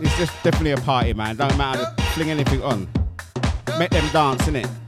[0.00, 1.34] It's just definitely a party, man.
[1.34, 2.88] Don't matter, fling anything on.
[3.76, 4.81] Make them dance, innit?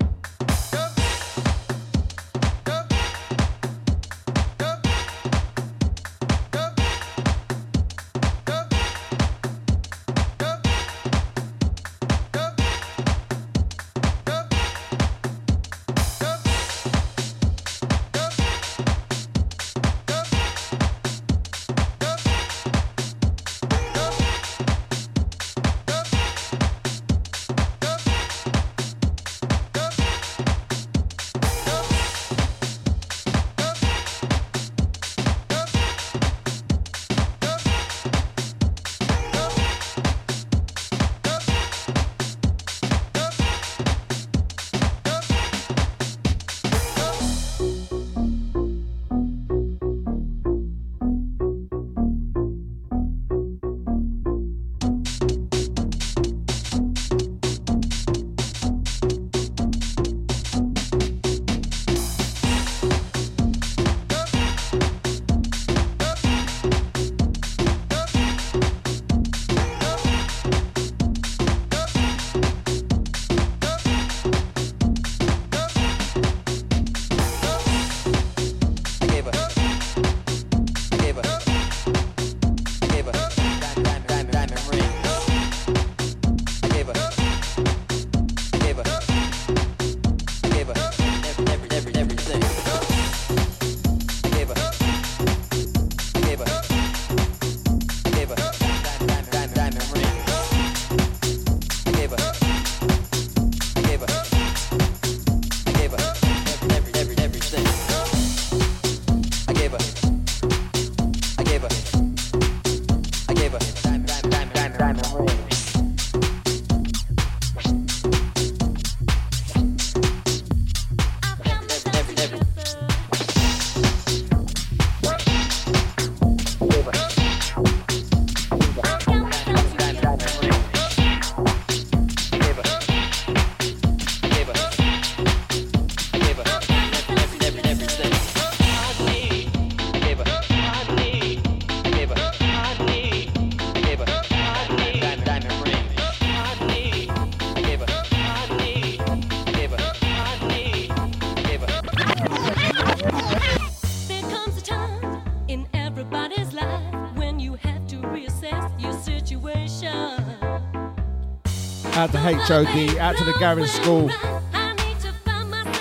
[161.97, 164.09] Out to HOD, out to the Gavin School.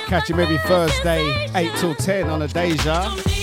[0.08, 3.43] Catch him every Thursday, 8 till 10 on a Deja.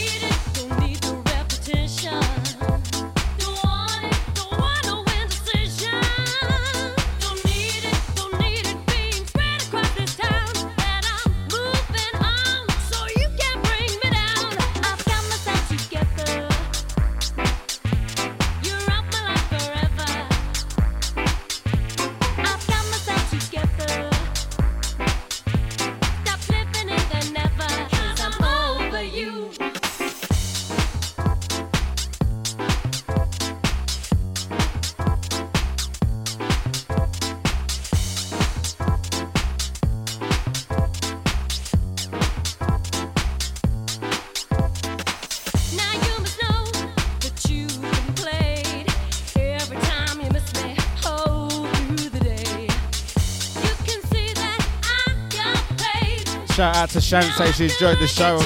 [56.90, 58.36] Out to Shan, say she enjoyed the show.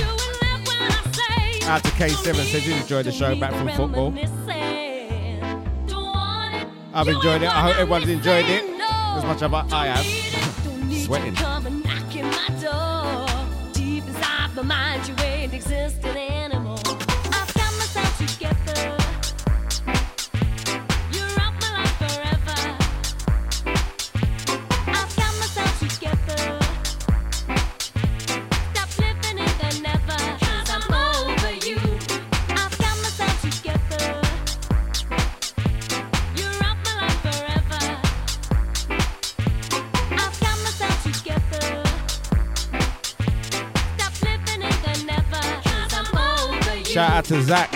[1.67, 4.13] Out to K7, says she enjoyed the show back from football.
[6.93, 7.49] I've enjoyed it.
[7.49, 10.05] I hope everyone's enjoyed it as much as I have.
[10.95, 11.54] Sweating.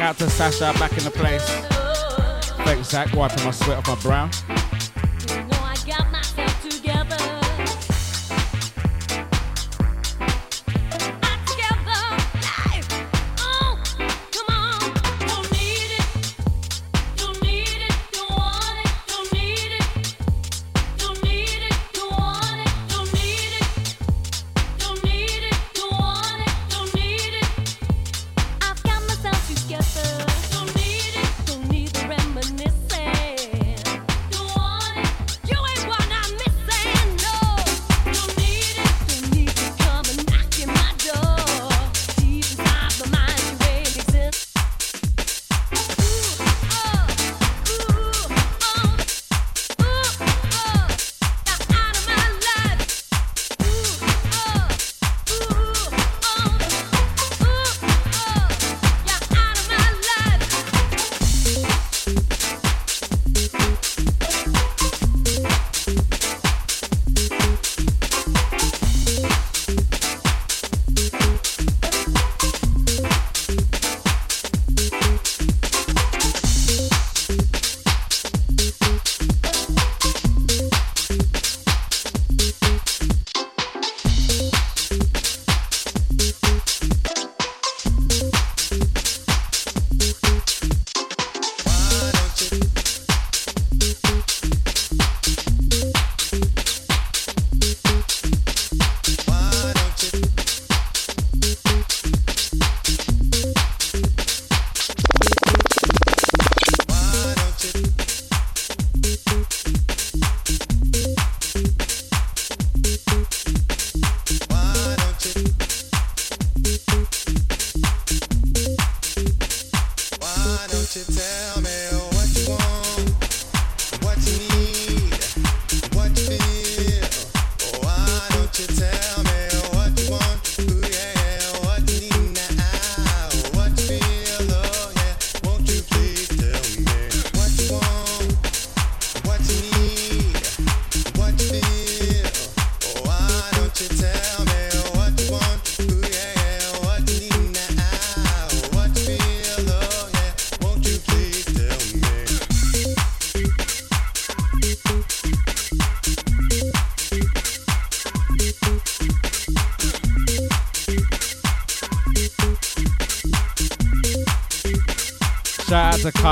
[0.09, 1.45] Out to Sasha, back in the place.
[2.65, 4.68] Thanks, Zach, wiping my sweat off my brow.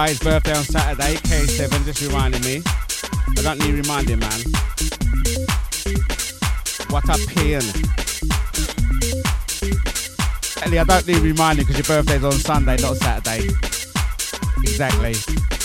[0.06, 1.16] Kai's birthday on Saturday.
[1.16, 2.62] K7 just reminding me.
[3.36, 4.40] I don't need reminding, man.
[6.90, 7.60] What a pain.
[10.62, 13.48] Ellie, I don't need reminding because your birthday's on Sunday, not Saturday.
[14.62, 15.55] Exactly.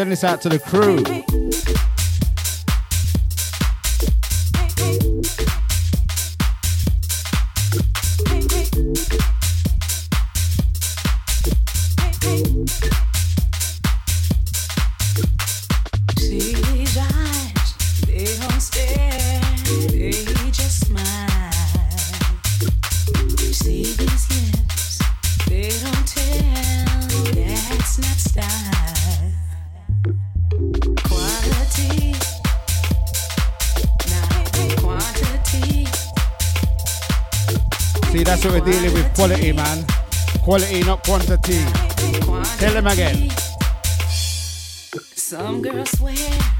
[0.00, 1.29] Send this out to the crew.
[39.20, 39.84] quality, man.
[40.42, 41.62] Quality, not quantity.
[42.56, 43.30] Tell him again.
[45.14, 46.59] Some girls swear.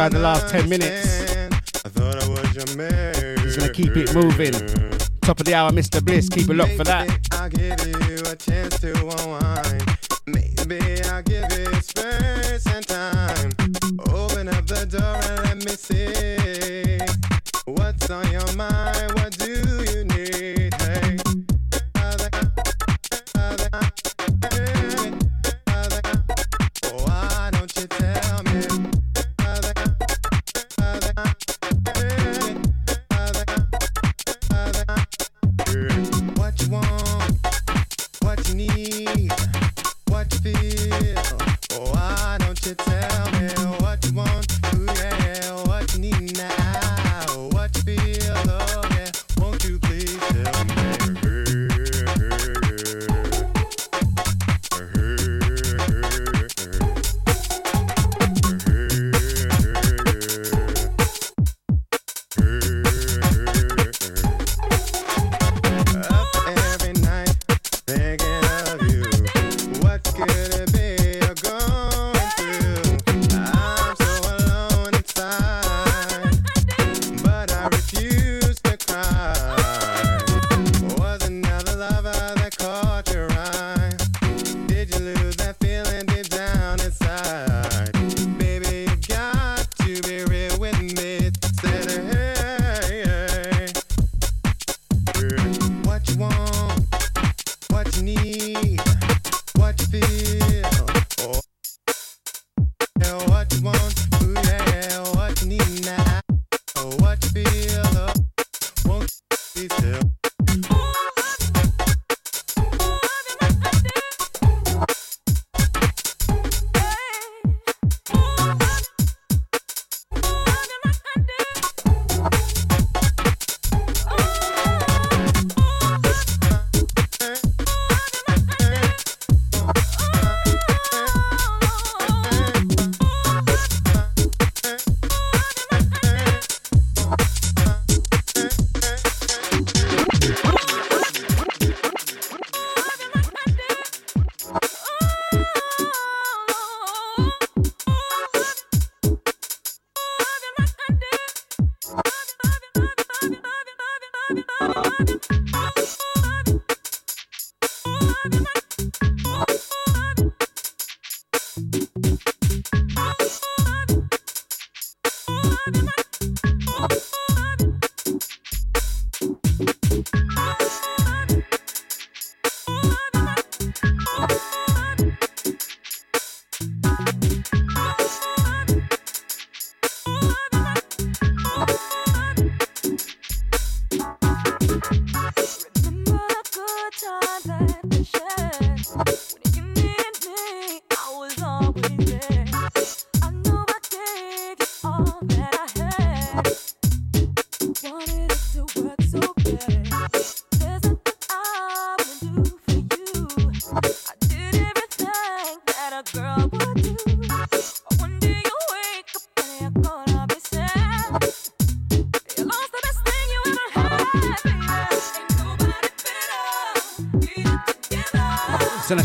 [0.00, 1.20] inside the last 10 minutes.
[1.84, 3.38] I thought I was your man.
[3.40, 4.52] He's gonna keep it moving.
[5.20, 6.02] Top of the hour, Mr.
[6.02, 6.30] Bliss.
[6.30, 8.09] Keep a look for that.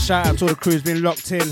[0.06, 1.48] Shout out to all the crew's been locked in.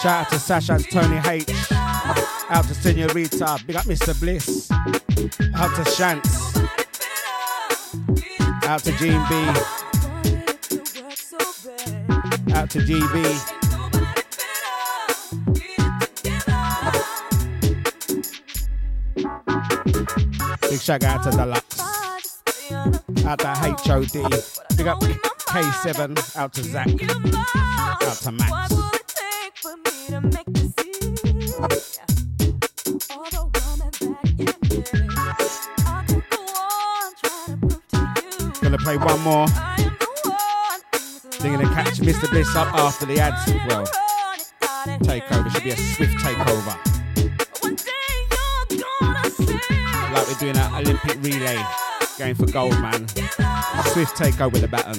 [0.00, 1.50] Shout out to Sasha, to Tony H.
[1.70, 3.62] Out to Senorita.
[3.66, 4.18] Big up Mr.
[4.18, 4.70] Bliss.
[4.70, 6.56] Out to Shants.
[8.64, 9.34] Out to Gene B.
[12.54, 13.12] Out to GB.
[20.70, 21.80] Big shout out to Deluxe.
[23.26, 24.57] Out to HOD.
[24.88, 25.00] Up
[25.50, 28.72] K7, out to Zach, out to Max.
[38.62, 39.46] Gonna play one more.
[41.40, 42.30] Then gonna catch Mr.
[42.30, 43.46] Bliss up after the ads.
[43.68, 43.84] Well,
[45.02, 46.78] takeover should be a swift takeover.
[50.14, 51.62] Like we're doing an Olympic relay,
[52.18, 53.06] going for gold, man.
[53.08, 54.98] Swift takeover with the baton.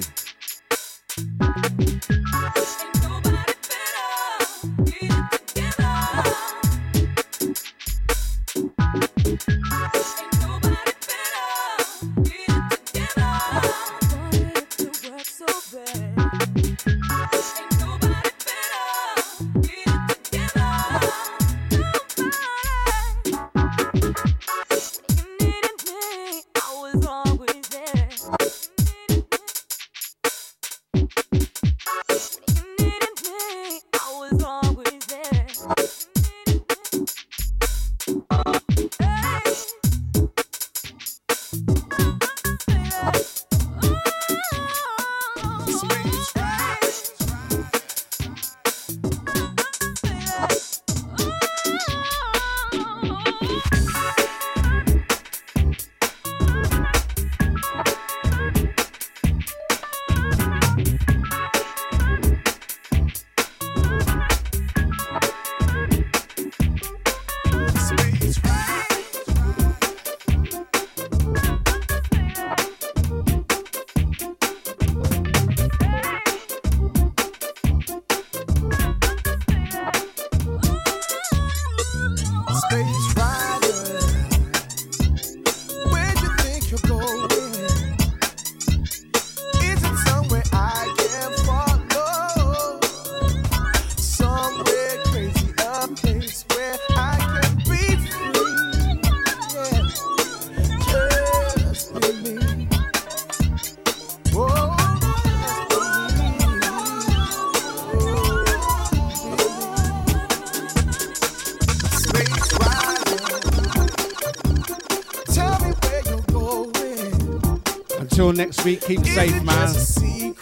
[118.70, 118.82] Week.
[118.82, 119.68] Keep safe, man.
[119.70, 120.34] See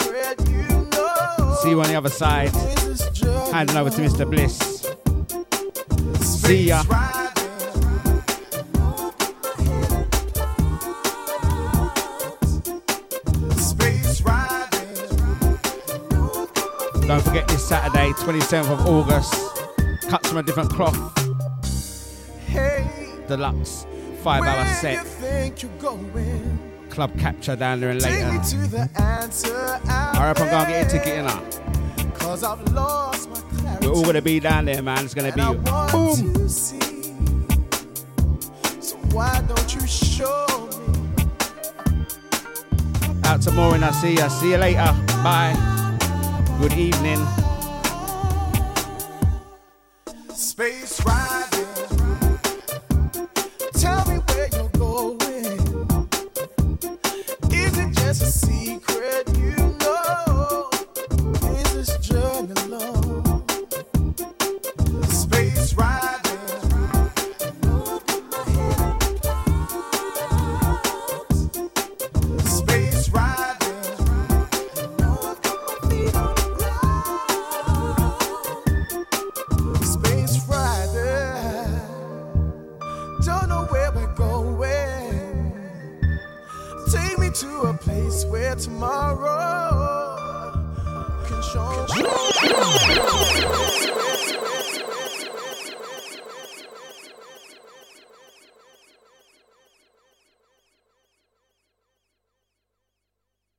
[1.69, 2.49] you on the other side.
[3.53, 4.29] Handing over to Mr.
[4.29, 4.57] Bliss.
[6.21, 6.83] See ya.
[17.07, 19.33] Don't forget this Saturday, 27th of August,
[20.09, 21.13] cuts from a different cloth.
[23.27, 23.85] Deluxe
[24.21, 25.05] five hour set.
[26.97, 28.39] Club capture down there in Leyton.
[28.97, 29.29] I
[30.41, 31.25] I'm gonna get a ticket in
[33.81, 35.05] We're all gonna be down there, man.
[35.05, 36.33] It's gonna be boom.
[36.33, 36.49] To
[38.81, 41.25] so why don't you show me?
[43.25, 44.27] Out tomorrow and I see ya.
[44.27, 44.91] See you later.
[45.23, 45.53] Bye.
[46.59, 47.46] Good evening.